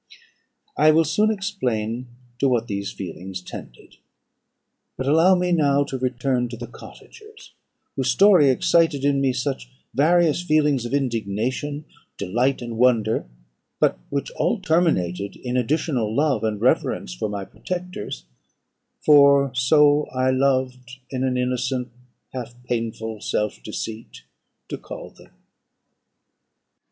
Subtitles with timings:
[0.75, 2.07] "I will soon explain
[2.39, 3.97] to what these feelings tended;
[4.97, 7.53] but allow me now to return to the cottagers,
[7.95, 11.85] whose story excited in me such various feelings of indignation,
[12.17, 13.27] delight, and wonder,
[13.79, 18.25] but which all terminated in additional love and reverence for my protectors
[19.05, 21.89] (for so I loved, in an innocent,
[22.33, 24.23] half painful self deceit,
[24.69, 25.29] to call them)."